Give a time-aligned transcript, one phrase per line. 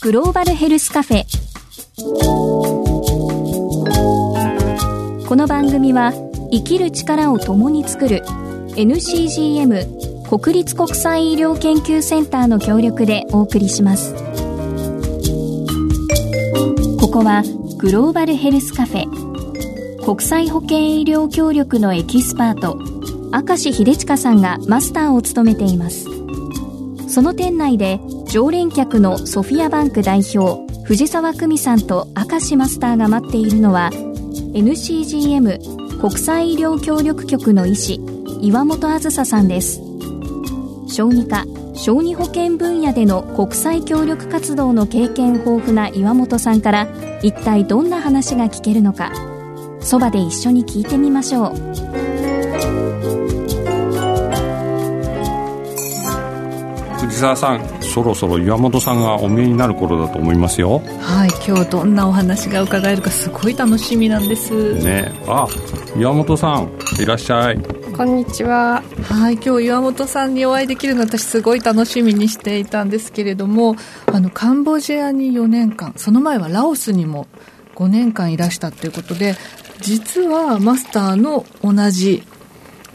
[0.00, 1.24] グローバルヘルスカフェ。
[5.26, 6.12] この番組は
[6.52, 8.22] 生きる力を共に作る
[8.76, 14.14] NCGM 国立国際医療研究センターの協力でお送りします。
[17.00, 17.42] ここは
[17.78, 20.04] グローバルヘルスカフェ。
[20.04, 22.78] 国際保健医療協力のエキスパート
[23.32, 26.06] 明石秀親さんがマスターを務めています。
[27.08, 27.98] その店内で
[28.30, 33.90] 常連客のソフィアバンク代表藤沢久美さんと明石マスターが待っているのは
[34.52, 38.00] NCGM 国際医療協力局の医師
[38.40, 39.80] 岩本あずささんです。
[40.86, 41.44] 小児科
[41.74, 46.88] 小児保健分野での国際協力活動の経験豊富な岩本さんから
[47.22, 49.12] 一体どんな話が聞けるのか。
[49.80, 51.52] そばで一緒に聞いてみましょう。
[57.00, 60.78] 藤沢さんそろそろ岩本さんがお見えになる頃だと思いますよ。
[61.00, 64.74] はい今日どんなお話が伺えるかすごい楽しみなんです。
[64.74, 65.12] ね。
[65.26, 65.48] あ
[65.96, 66.70] 岩本さん
[67.02, 67.58] いらっしゃい。
[67.96, 68.84] こんにちは。
[69.02, 73.74] はい今日岩本さんにお会いできるの私すごい楽しみにしていたんですけれども
[74.06, 77.26] あのカンボジアに4年間その前はラオスにも
[77.74, 79.34] 5年間いらしたということで
[79.80, 82.22] 実はマスターの同じ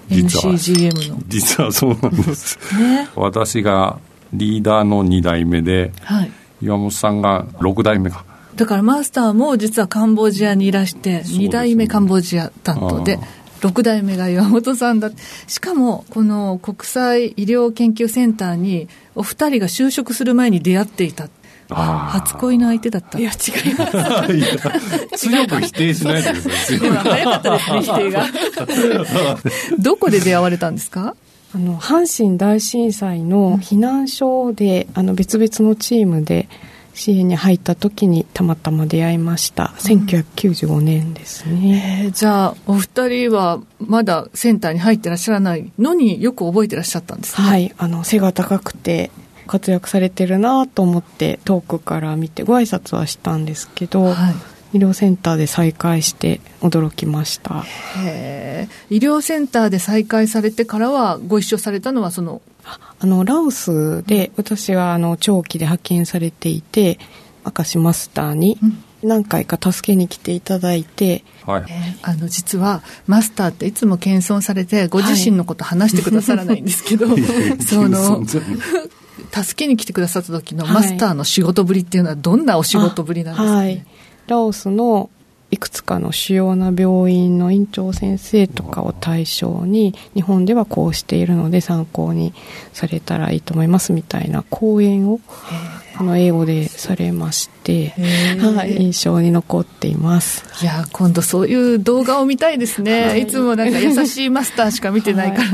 [0.10, 1.18] NCGM の。
[1.28, 3.10] 実はそうなんです、ね。
[3.16, 4.00] 私が
[4.34, 6.32] リーダーの2代目ではい。
[6.62, 8.26] 岩本さんが6代目か。
[8.56, 11.46] だからマスターも実はカンボジアにいらしてすね。
[11.48, 13.26] 2代目カンボジア担当であ
[13.68, 15.10] 6代目が岩本さんだ
[15.48, 21.30] しかもこの国際医療研究センターにお二人が就職する前に出会っていた。
[21.70, 23.18] 初恋の相手だった。
[23.18, 25.18] いや違います。
[25.30, 26.78] 強く否定しないでください。
[26.86, 28.26] 今早かったですね否定が。
[29.80, 31.16] どこで出会われたんですか？
[31.56, 36.50] あの阪神大震災の避難所であの別々のチームで
[36.96, 39.74] 支援に入った時にたまたま出会いました。
[39.78, 47.48] 1995年ですね、えーじゃあお二人はまだセンターに入ってらっしゃらないのによく覚えてらっしゃったんですね。
[47.48, 47.74] はい。
[47.78, 49.12] あの背が高くて
[49.48, 57.64] 活躍されてるなと思って遠くから見てご挨拶はしたんですけど、はい医療センターで再会して驚きました。
[58.90, 62.42] 医療センターで再開されてからはご一緒されたのはその？
[63.00, 66.98] あのラオスで私はあの長期で派遣されていて
[67.46, 68.58] 明石マスターに
[69.04, 71.66] 何回か助けに来ていただいて、はい。
[71.68, 77.08] えーあの実はマスターっていつも謙遜されてご自身のこと話してくださらないんですけど、
[77.66, 83.58] その助けに来てくださった時のはいマスターの仕事ぶりっていうのはどんなお仕事ぶりなんですか、ね？
[83.58, 83.86] はい、
[84.28, 85.10] ラオスの
[85.52, 92.34] いくつかの主要な病院の院長先生とかを対象に日本ではこうしているので参考に
[92.74, 95.20] されたらいいと思いますみたいな講演を
[95.96, 97.90] あの英語でされまして、
[98.40, 100.44] はい、印象に残っています。
[100.64, 100.66] い。
[100.66, 105.50] や今度そういう動画を見たいですね、い、つもなんか優しいマスターしか見てないから、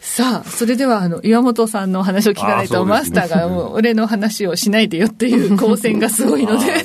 [0.00, 2.90] さあそれではあの岩本さんのお話を聞かないと、ね。
[2.90, 6.84] マスターがもう俺の話をしないでよっていう 光線がすごいので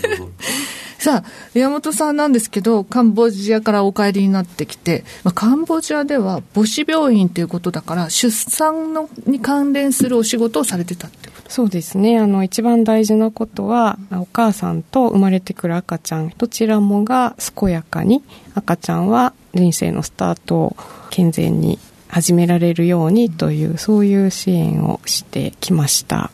[1.03, 11.51] さあ岩本さんなんですけどカンボジアからお帰りになってきて、まあ、カンボジアでは母子病院ということだから出産のに関連するお仕事をされてたってこと？
[11.51, 12.19] そうですね。
[12.19, 18.23] あの、一番大事なことは、お母さんと生まれてくる赤ちゃん、どちらもが健やかに、
[18.55, 20.77] 赤ちゃんは人生のスタートを
[21.09, 26.31] 健全に始められるようにという、そういう支援をしてきました。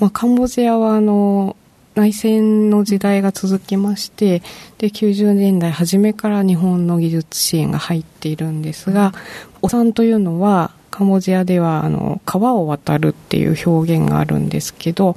[0.00, 1.56] まあ、カンボジアは、あの、
[1.96, 4.42] 内戦の時代が続きまして
[4.78, 9.14] で90年代初めから日本の技術支援が入っているんですが、
[9.62, 15.16] お産というのはカンボジアではあの川を渡るっていう表現があるんですけど、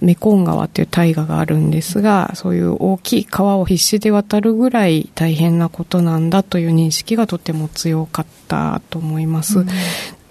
[0.00, 9.64] メコン川っていう大河があるんですがそういう大きい川を必死で渡るぐらい大変なことなんだという認識がとても強かったと思います。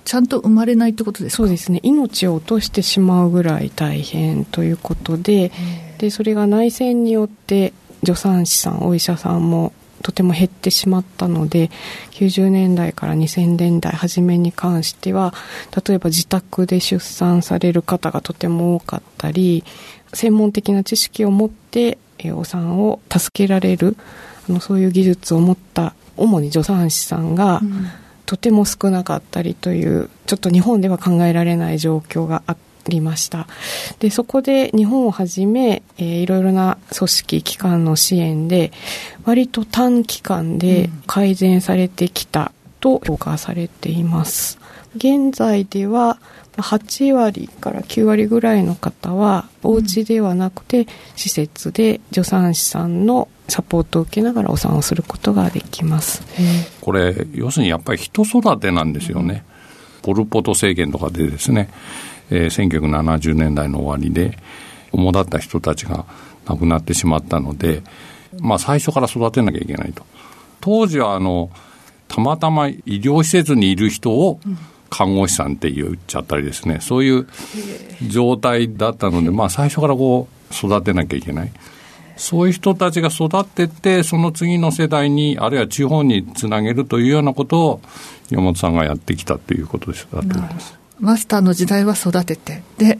[0.06, 1.44] ちゃんと生まれないってことですか？
[1.44, 1.80] そうですね。
[1.82, 5.52] 命を落としてしまうぐらい大変ということで
[6.03, 7.72] でそれが内戦によって
[8.05, 9.72] 助産師さんお医者さんも
[10.02, 11.70] とても減ってしまったので
[12.11, 15.34] 90年代から2000年代初めに関しては
[15.88, 19.64] 例えば自宅で出産される方がとても多かったり
[20.14, 23.96] 専門的な知識を持ってえーお産を助けられる
[24.50, 27.61] あのそういう技術を持った主に助産師さんが、
[28.28, 32.55] とても少なかったりというちょっと日本では考えられない状況があ
[32.90, 33.47] りました。
[34.00, 38.72] でそこで日本をはじめ、えーいろいろな組織機関の支援で
[39.26, 44.59] 割と短期間で改善されてきたと評価されています。
[44.96, 46.20] 現在では
[46.58, 56.22] 8割から9割ぐらいの方はお家ではなくて施設で助産師さんのサポートを受けながらお産をすることができます。
[56.82, 59.44] これ要するにやっぱり人育てなんですよね、
[60.02, 61.70] ポル・ポト政権とかでですね、
[62.31, 64.37] えー、1970年代の終わりで
[64.91, 66.05] 主だった人たちが
[66.46, 67.81] 亡くなってしまったので、
[68.40, 70.05] まあ、最初から育てなきゃいけないと
[70.61, 71.49] 当時はあの
[72.08, 74.40] たまたま医療施設にいる人を
[74.90, 77.28] 看護師さんって言っちゃったりですねそういう
[78.08, 81.52] 状態だったので、まあ、最初からこう育てなきゃいけない。
[82.16, 87.81] そういう人たちが育ってって、その次の世代に、あるいは地方につなげるというようなことを、
[88.29, 90.83] 山本さんがやってきたということだと思います。
[91.03, 92.97] マスターの時代は育てて、で、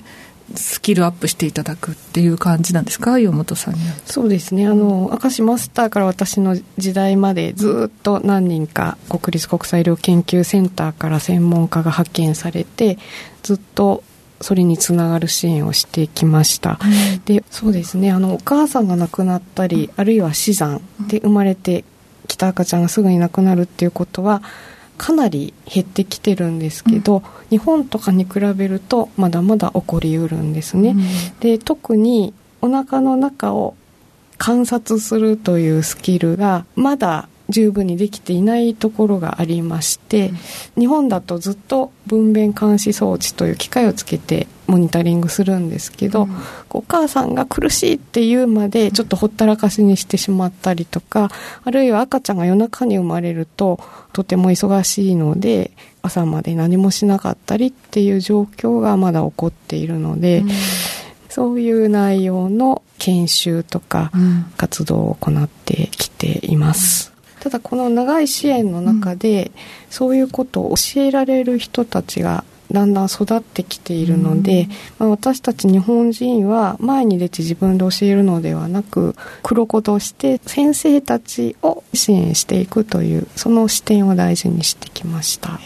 [0.56, 3.18] スキルアップしていただくっていう感じなんですか？
[3.18, 4.68] 岩本さんにそうですね。
[4.68, 13.00] あの明石マスターから私の時代までずっと何人か国立国際医療研究センターから専門家が派遣されて
[13.42, 14.04] ずっと
[14.42, 18.12] それにつながる支援をしてきました、うん、でそうですね。
[18.12, 21.86] あのお母さんが亡くなったり、あるいは死産で生まれて
[22.28, 24.44] きた赤ちゃんがすぐに亡くなるっていうことは
[25.04, 33.76] かなり減ってきてるんですけど、うん、日本とかに比べるとまだまだ起こりうるんですね、うん、で特にお腹の中を
[34.38, 40.30] 観察するというスキルがまだ十分にできていないところがありまして、
[40.76, 46.36] うん、日本だとずっと分娩監視装置という機械をつけてモニタリングするんですけど、うん、
[46.70, 51.30] お母さんが苦しいっていうまでちょっとほったらかしにしてしまったりとか
[51.64, 53.80] あるいは赤ちゃんが夜中に生まれると
[54.14, 60.50] とても忙しいので朝まで何もしなかったりっていう状況がまだ起こっているので、うん、
[61.30, 64.12] そういう内容の研修とか
[64.58, 67.13] 活動を行ってきています。
[67.44, 69.52] ただこの長い支援の中で、
[69.90, 79.14] そういうことを教えられる人たちがだんだん育ってきているので、まあ、私たち日本人は前に出て自分で教えるのではなく
[79.44, 85.60] 黒子として先生たちを支援していくというその視点を大事にしてきました。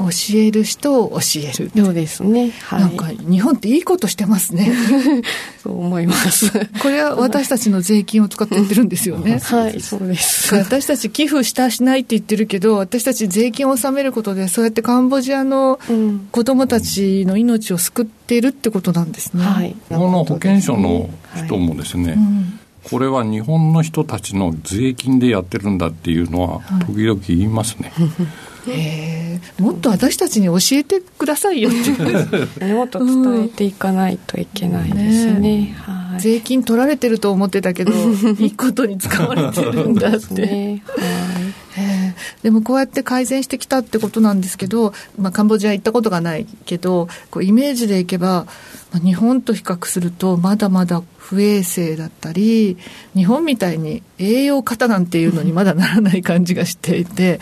[0.00, 1.70] 教える人を教える。
[1.76, 4.72] そうですね、はい、なんか日本っていいことしてますね。
[5.62, 6.50] そう思います。
[6.82, 9.38] これは私たちの税金を使ってやってるんですよね。
[9.44, 10.54] はいそうです。
[10.54, 15.78] 私たち寄付したしないって言ってるけど私たち税金を納めることでそうやってカンボジアの
[16.32, 22.58] 子供たちの命を救っているってことなんですね、はい、この保健所の人もですね、はいうん。
[22.84, 27.92] これは日本の人たちの税金でやってるんだっていうのは時々言いますね。
[28.68, 31.90] えもっと私たちに教えてくださいよって
[32.72, 35.40] もっと伝えていかないといけないですね。
[35.40, 37.92] ね、はい、税金取られてると思ってたけど
[38.38, 41.60] いいことに使われてるんだって、ね、はい。
[42.42, 48.46] でもこうやって改善してきたってことなんですけど、まあ、カンボジア行ったことがないけどこうイメージでいけば、
[48.92, 52.76] まあ、日本と比較するとまだまだ不衛生だったり
[53.14, 57.40] 日本みたいに栄養過多なんていうのにまだならない感じがしていて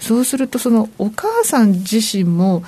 [0.00, 2.62] そうするとそのお母さん自身も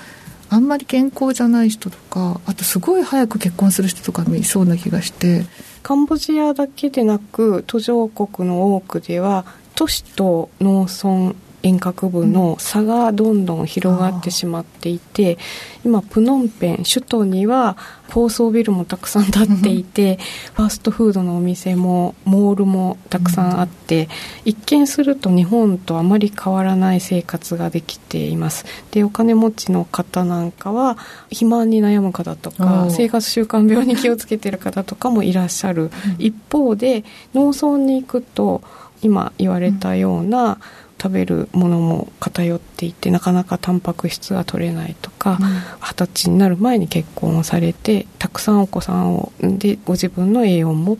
[0.48, 5.44] あんまり健康じゃない人とかあとすごい早く結婚する人とかもいそうな気がして。
[5.82, 9.44] カンボジアだけでなく途上国の多くでは
[9.74, 15.38] 都市と農村遠隔部の差がどんどん広がってしまっていて、
[15.84, 17.76] 今プノンペン首都には
[18.10, 20.18] 高層ビルもたくさん建っていて、
[20.54, 24.08] ファーストフードのお店もモールもたくさんあって、
[24.44, 28.64] 一見すると日本とあまり変わらない生活ができています。
[28.90, 37.04] でお金持ちの方なんかは肥満に悩む方とか生活習慣病に気をつけてる方とかもいらっしゃる、一方で
[37.34, 38.62] 農村に行くと
[39.00, 40.58] 今言われたような、
[41.02, 45.38] 食べるものも偏っていてなかなかタンパク質が取れないとか
[45.80, 50.98] 二十、うん、歳になる前に結婚をされてたくさんお子さんを産んでご自分の栄養も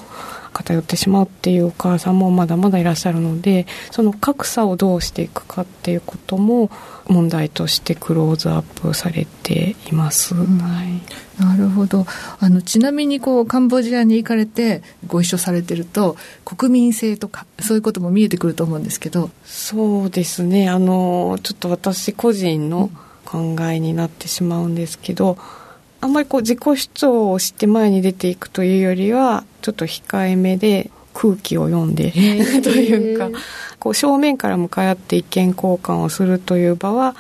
[0.53, 6.71] 偏ってしまうっていうお母さんもまだまだいらっしゃるのでその格差をどうしていくかっていうことも
[7.09, 12.07] 問題としてクローズアップされています、うん、はい、なるほど。
[12.39, 19.31] あのちなみにこうカンボジアに行かれてご一緒されてると国民性とかそういうことも見えてくると思うんですけど。
[19.45, 20.69] そうですね。
[20.69, 22.91] あのちょっと私個人の
[23.25, 25.62] 考えになってしまうんですけど、うん
[26.03, 32.11] あんまりこう自己主張をして前に出ていくというよりはちょっと控えめで空気を読んで
[32.63, 33.31] というか
[33.79, 37.15] こう正面から向かい合って意見交換をするという場は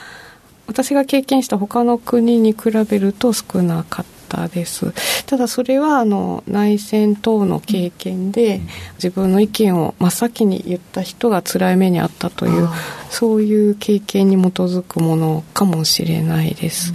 [0.67, 4.93] 私が経験した他の国に比べると少なかったです。
[5.27, 8.63] ただそれはあの内戦等の経験で
[8.95, 12.69] 自分の意見を真っ先に言った人が辛い目にあったという
[13.11, 16.95] そういう経験に基づくものかもしれないです、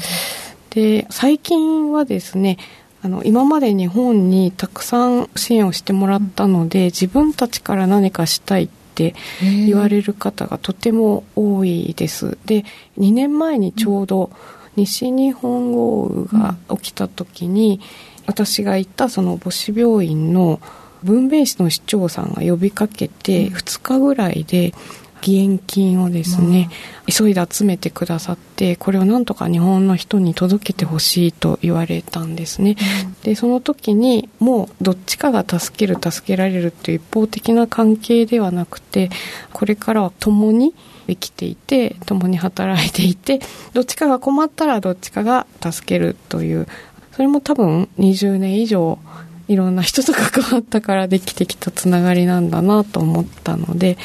[0.78, 2.60] で最近はですね
[3.02, 12.38] あの今まで日本にたくさん支援をしてもらったので自分たちから何かしたいって言われる方がとても多いです。
[12.46, 12.64] で
[13.00, 14.30] 2年前にちょうど
[14.76, 17.82] 西日本豪雨が起きた時に、
[18.28, 20.60] 私が行ったその母子病院の
[21.04, 24.76] 分娩室の市長さんが呼びかけて2日ぐらいで
[25.22, 26.70] 義援金をですね、
[27.08, 32.76] 急いで集めてくださってこれをなんとか日本の人に届けてほしいと言われたんですね、
[33.24, 39.10] でその時にもうどっちかが助ける助けられるっていう一方的な関係ではなくて
[39.54, 40.74] これからは共に
[41.08, 43.40] 生きていて共に働いていて
[43.74, 46.68] どっちかが困ったらどっちかが助けるという
[47.14, 49.00] それも多分20年以上
[49.48, 53.98] いろんな人と関わったからできてきたつながりなんだなと思ったので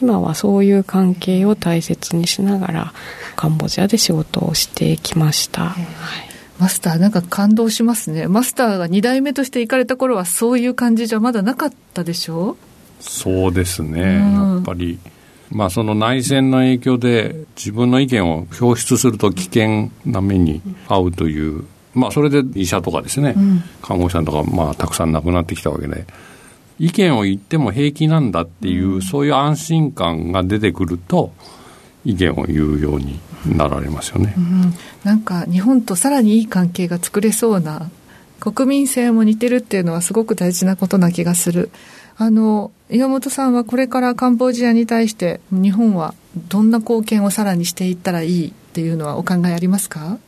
[0.00, 2.92] 今はそういう関係を大切にしながら
[3.36, 5.86] カンボジアで仕事をしてきました、はい、
[6.58, 8.28] マスターなんか感動しますね。
[8.28, 12.52] マスターが2代目として行かれた頃はそういう感じじゃまだなかったでしょ？
[12.52, 12.56] う
[13.00, 14.98] そうですね、うん、やっぱり。
[15.50, 26.06] まあその内戦の影響で自分の意見を表出すると危険な目に遭うというまあそれで医者とかですね、うん、看護師さんとかまあたくさん亡くなってきたわけで
[26.78, 31.32] 意見を言っても平気なんだっていう、そういう安心感が出てくると
[32.04, 34.74] 意見を言うようになられますよね、うん、
[35.04, 37.90] なんか日本とさらにいい関係が作れそうな
[38.40, 41.70] 国民性も似てるっていうのはすごく大事なことな気がする。
[42.16, 46.14] あの岩本さんはこれからカンボジアに対して日本は
[46.48, 50.18] どんな貢献をさらにしていったらいいっていうのはお考えありますか？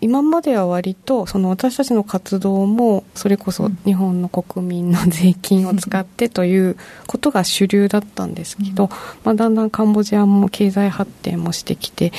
[0.00, 6.76] 今までは割とその私たちの活動もそれこそ日本の国民の税金を使ってという
[7.06, 8.88] ことが主流だったんですけど、
[9.24, 12.12] まあ、だんだんカンボジアも経済発展もしてきて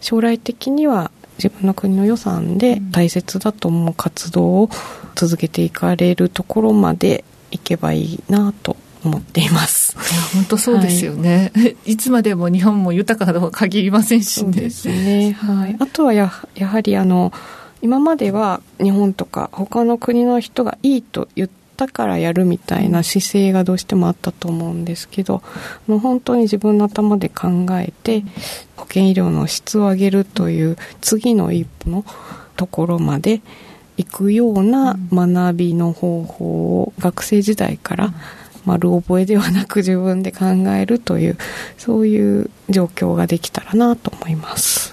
[0.00, 4.70] 将来的には自分の国の予算で大切だと思う活動を
[5.14, 9.96] 続けていかれるところまでいけばいいなと思っています。
[9.96, 14.52] いや本当そうですよね、はい、いつまでも日本も豊かとは限りませんしね。
[14.52, 15.32] そうですね。
[15.32, 15.76] はい。
[15.78, 17.32] あとはややはりあの
[17.80, 25.42] 今までは日本とか他の国の人がいいと言ったからやるみたいな姿勢がどうしてもあったと思うんですけど
[25.88, 28.22] もう本当に自分の頭で考えて
[28.76, 32.04] 保健医療の質を上げるという次の一歩の
[32.56, 33.40] ところまで
[33.96, 38.14] 行くような学びの方法を学生時代から
[38.64, 41.38] 丸覚えではなく自分で考えるという
[41.78, 44.92] そういう状況ができたらなと思います。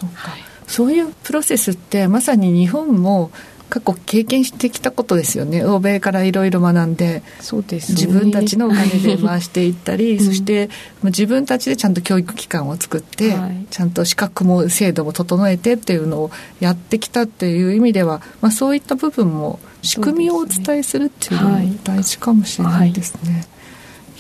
[0.68, 3.32] そういうプロセスってまさに日本も
[3.70, 5.64] 過去経験してきたことですよね。
[5.64, 10.70] 欧米からいろいろ学んでそうです、ね、自分たちのお金で回していったり、 そして
[11.04, 23.48] 自分たちでちゃんと教育機関を作って、はい、ちゃんと資格も制度も整えてっていうのをやってきたっていう意味では、まあ、そういった部分も仕組みをお伝えするっていうのも大事かもしれないですね。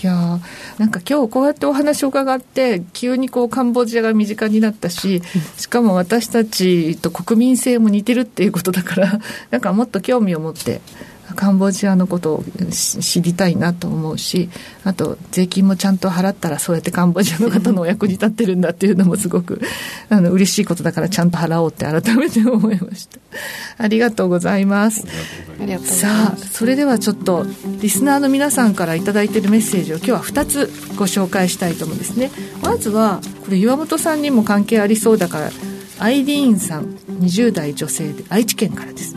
[0.01, 0.39] いや
[0.77, 5.21] なんか今日こうやってお話を伺って急にこうカンボジアが身近になったし
[5.57, 9.19] しかも私たちと国民性も似てるっていうことだから
[9.51, 10.79] なんかもっと興味を持って
[11.39, 14.49] カンボジアのことを知りたいなと思うし
[14.83, 19.61] あと税金もちゃんと払ったらそうやってカンボジアの方のお役に立ってるんだっていうのもすごく
[20.09, 23.19] あの嬉しいことだからちゃんと払おうって改めて思いました。
[23.77, 25.05] ありがとうございます。
[25.79, 27.45] さあそれではちょっと
[27.79, 32.31] リスナーの皆さんから頂いてるメッセージを今日は2つご紹介したいと思うんですね。
[32.61, 35.51] まずはこれ岩本さんにも関係ありそうだから
[35.99, 39.15] アイディーンさん20代女性で愛知県からです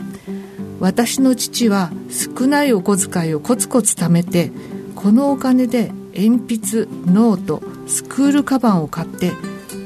[0.83, 4.51] 私の父は少ないお小遣いをコツコツ貯めて
[4.95, 9.31] このお金で鉛筆ノートスクールカバンを買って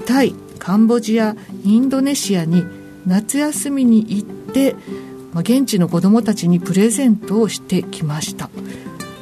[0.07, 2.65] タイカンボジアインドネシアに
[3.05, 4.75] 夏休みに行って、
[5.33, 8.49] ま、現地の子どもたちにプレゼントをしてきました。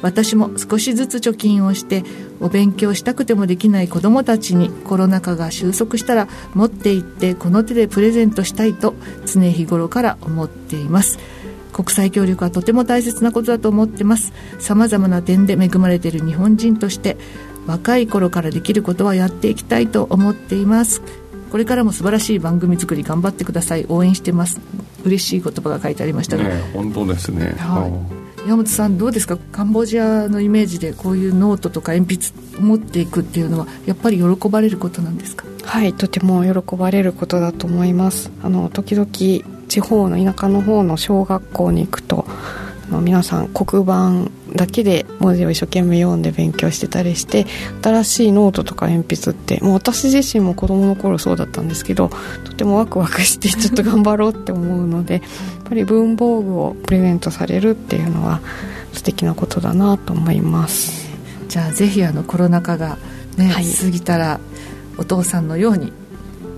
[0.00, 2.04] 私も少しずつ貯金をして
[2.40, 8.94] お勉強したくてもできない子どもたちにコロナ禍が収束したら持って行ってこの手でプレゼントしたいと
[9.26, 11.35] 常日頃から思っています。
[11.76, 14.32] 国際協力はとても大切なことだと思ってます。
[14.58, 17.18] さまざまな点で恵まれている日本人として
[17.66, 21.02] 若い頃からできることはやっていきたいと思っています。
[21.50, 23.84] これからも素晴らしい番組作り頑張ってください。
[23.90, 24.58] 応援してます。
[25.04, 28.48] 嬉しい言葉が書いてありましたね、ね、本当ですね、はい。
[28.48, 29.36] 山本さんどうですか？
[29.52, 35.44] カンボジアのイメージでこういうノートとか鉛筆を持っていくっていうのはやっぱり喜ばれることなんですか？
[35.64, 38.30] はいとても喜ばれることだと思います。
[38.42, 39.06] あの時々
[39.68, 42.26] 地方の田舎の方の小学校に行くと
[42.90, 47.46] 皆さん黒板だけで文字を一生懸命読んで勉強してたりして
[47.82, 52.10] 新しいノートとか鉛筆ってもう私自身も子供の頃そうだったんですけど
[52.44, 55.22] とてもワクワクしてちょっと頑張ろうって思うのでやっ
[55.64, 58.40] ぱり文房具をプレゼントされるっていうのは
[58.92, 61.06] 素敵なことだなと思います。
[61.48, 62.98] じゃあぜひあのコロナ禍が
[63.36, 64.40] ね、はい、過ぎたら
[64.98, 65.92] お父さんのように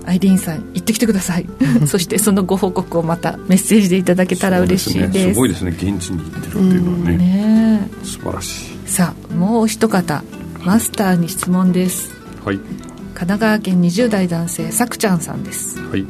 [0.05, 1.45] アイリーンさん行ってきてください。
[1.87, 5.71] そしてそのご報告をまたメッセージでいただけたら嬉しいです、ね、すごいですね。
[5.71, 7.87] 現地に行ってるっていうのはね,、ね。
[8.03, 8.89] 素晴らしい。
[8.89, 10.23] さあもう一方
[10.63, 12.11] マスターに質問です。
[12.43, 12.57] はい。
[12.57, 15.79] 神奈川県20代男性さくちゃんさんです。
[15.79, 16.05] はい。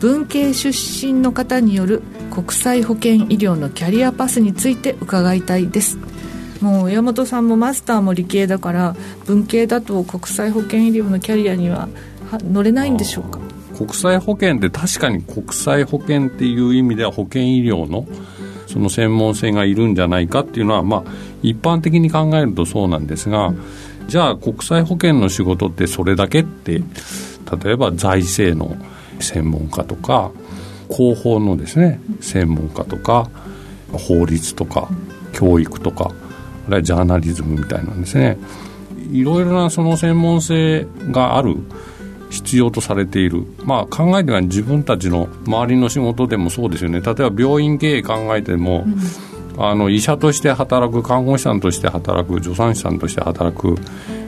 [0.00, 5.98] 文系出身の方による国際保険医療のキャリアパスについて伺いたいです。
[6.60, 8.96] もう山本さんもマスターも理系だから
[9.26, 11.88] 文系だと国際保険医療のキャリアには
[12.38, 13.38] 乗れないんでしょうか？
[13.76, 18.06] 国際保険って確かに国際保険っていう意味では保険医療の
[18.66, 21.10] その専門性がいるんじゃないかっていうのは、まあ、
[21.42, 23.60] 一般的に考えるとそうなんですが、うん、
[24.08, 26.82] じゃあ国際保険の仕事ってそれだけって
[27.62, 28.76] 例えば財政の
[29.20, 30.30] 専門家とか
[30.90, 33.28] 広報のですね専門家とか
[33.92, 34.88] 法律とか
[35.32, 36.12] 教育とか
[36.68, 38.38] あるいはジャーナリズムみたいなんですね
[39.10, 41.56] いろいろなその専門性がある
[42.34, 47.00] 必要とされている、まあ、考えては自分たちの周りの仕事でもそうですよね。
[47.00, 48.84] 例えば病院経営考えても、
[49.56, 53.76] うん、あの医者として働く看護師さんとして働く助産師さんとして働く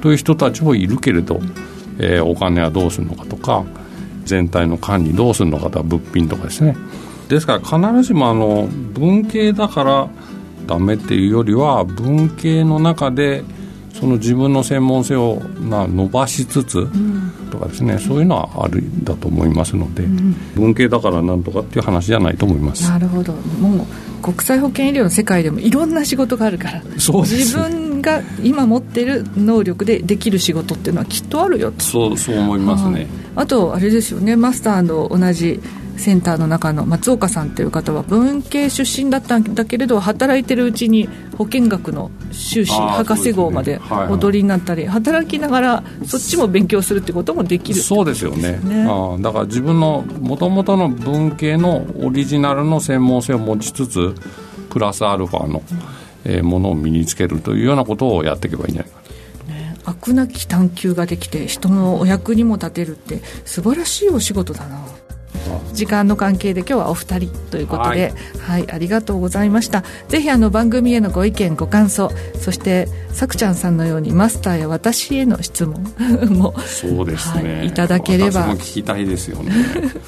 [0.01, 1.41] という人たちもいるけれど、
[1.99, 3.65] えー、お金はどうするのかとか
[4.25, 6.77] 全体の管理どうするのかとか物品とかですね。
[7.29, 10.09] ですから必ずしもあの文系だから
[10.67, 13.43] ダメっていうよりは文系の中で
[13.99, 16.87] その自分の専門性をな伸ばしつつ
[17.51, 22.89] とかですね、うん、そういうのはあるんだと思いますので、うん、文系だからなんとかっていう話じゃないと思います。
[22.91, 23.33] なるほど。
[23.33, 33.07] もう国際保険医療の世界でもいろんな仕事があるから自分が今持ってる能力でできる仕事っていうのはきっとあるよそうそう思いますね。
[33.35, 34.37] あとあれですよね。
[34.37, 35.61] マスターの同じ
[35.97, 44.89] センターの中の松岡さんという方は文系出身だったんだけれど働いてるうちに保険学の修士博士号まで踊りになったり、ね。
[44.89, 48.59] はいはい、働きながらそっちも勉強するってこともできるそうですよね。
[48.65, 54.15] ねあだから自分のもともとの文系のオリジナルの専門性を持ちつつ
[54.71, 55.63] プラスアルファの、
[56.25, 59.01] えー、ものを身につけるというようなことをやっていけばいいんじゃないか
[59.49, 64.81] ね、飽くなき探求ができて人のお役にも立てるって素晴らしいお仕事だな
[65.77, 69.85] 時間の関係で今日はお二人ということで、はい、はい、ありがとうございました。
[70.09, 72.11] ぜひあの番組へのご意見ご感想
[72.41, 75.83] そしてさくちゃんさんのようにマスターや私への質問
[76.31, 78.55] もそうですね、はい、いただければ。
[78.57, 79.53] 聞きたいですよね。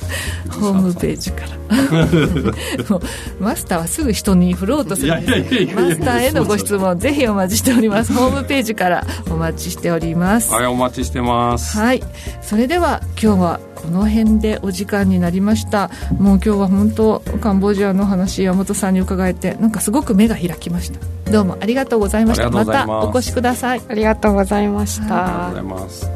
[0.50, 1.48] ホームページから。
[3.38, 5.74] マスターはすぐ人に振ろうとするんです。
[5.74, 12.02] マスターへのご質問ぜひお待ちしておりますホームページからお待ちしておりますはいお待ちしてますはい
[12.42, 15.90] それでは今日はこの辺でお時間になりました。
[16.18, 20.98] もう今日は本当カンボジアの話山本さんに伺えてなんかすごく目が開きました。
[21.30, 22.50] どうもありがとうございました。
[22.50, 23.82] またお越しください。
[23.88, 26.10] ありがとうございました、ありがとうございます。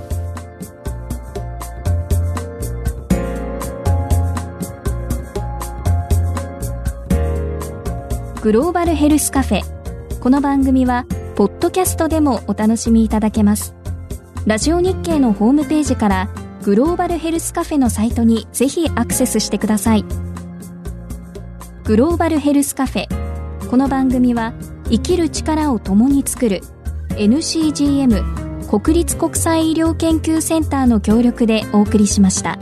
[8.43, 9.63] グローバルヘルスカフェ。
[10.21, 13.75] この番組はポッドキャストでもお楽しみいただけます。
[14.47, 16.29] ラジオ日経のホームページから
[16.63, 20.05] グローバルヘルスカフェのサイトにぜひアクセスしてください
[21.85, 24.55] グローバルヘルスカフェこの番組は
[24.89, 26.61] 生きる力を共に作る
[27.11, 32.59] NCGM 国立国際医療研究センターの協力でお送りしました。